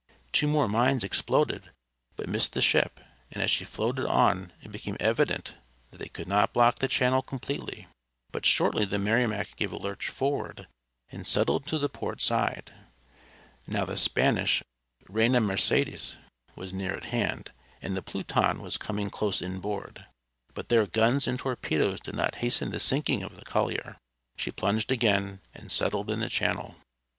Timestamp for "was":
16.55-16.73, 18.59-18.77